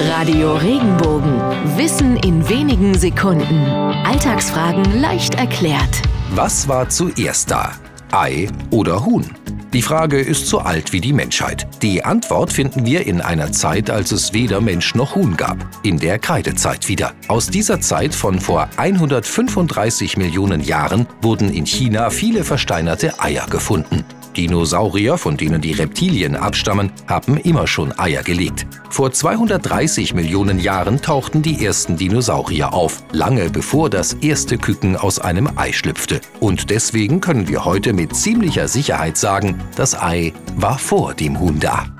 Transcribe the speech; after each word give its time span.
Radio 0.00 0.54
Regenbogen. 0.54 1.40
Wissen 1.76 2.16
in 2.18 2.48
wenigen 2.48 2.94
Sekunden. 2.94 3.66
Alltagsfragen 4.04 5.00
leicht 5.00 5.34
erklärt. 5.34 6.02
Was 6.30 6.68
war 6.68 6.88
zuerst 6.88 7.50
da? 7.50 7.72
Ei 8.12 8.48
oder 8.70 9.04
Huhn? 9.04 9.26
Die 9.72 9.82
Frage 9.82 10.20
ist 10.20 10.46
so 10.46 10.60
alt 10.60 10.92
wie 10.92 11.00
die 11.00 11.12
Menschheit. 11.12 11.66
Die 11.82 12.04
Antwort 12.04 12.52
finden 12.52 12.86
wir 12.86 13.06
in 13.06 13.20
einer 13.20 13.50
Zeit, 13.50 13.90
als 13.90 14.12
es 14.12 14.32
weder 14.32 14.60
Mensch 14.60 14.94
noch 14.94 15.16
Huhn 15.16 15.36
gab. 15.36 15.58
In 15.82 15.98
der 15.98 16.20
Kreidezeit 16.20 16.88
wieder. 16.88 17.12
Aus 17.26 17.48
dieser 17.48 17.80
Zeit 17.80 18.14
von 18.14 18.40
vor 18.40 18.68
135 18.76 20.16
Millionen 20.16 20.60
Jahren 20.60 21.06
wurden 21.20 21.52
in 21.52 21.66
China 21.66 22.10
viele 22.10 22.44
versteinerte 22.44 23.20
Eier 23.20 23.46
gefunden. 23.46 24.04
Dinosaurier, 24.36 25.18
von 25.18 25.36
denen 25.36 25.60
die 25.60 25.72
Reptilien 25.72 26.36
abstammen, 26.36 26.92
haben 27.06 27.36
immer 27.36 27.66
schon 27.66 27.98
Eier 27.98 28.22
gelegt. 28.22 28.66
Vor 28.90 29.12
230 29.12 30.14
Millionen 30.14 30.58
Jahren 30.58 31.02
tauchten 31.02 31.42
die 31.42 31.64
ersten 31.64 31.96
Dinosaurier 31.96 32.72
auf, 32.72 33.02
lange 33.12 33.50
bevor 33.50 33.90
das 33.90 34.14
erste 34.14 34.58
Küken 34.58 34.96
aus 34.96 35.18
einem 35.18 35.50
Ei 35.56 35.72
schlüpfte. 35.72 36.20
Und 36.40 36.70
deswegen 36.70 37.20
können 37.20 37.48
wir 37.48 37.64
heute 37.64 37.92
mit 37.92 38.14
ziemlicher 38.14 38.68
Sicherheit 38.68 39.16
sagen, 39.16 39.60
das 39.76 40.00
Ei 40.00 40.32
war 40.56 40.78
vor 40.78 41.14
dem 41.14 41.38
Huhn 41.40 41.58
da. 41.60 41.97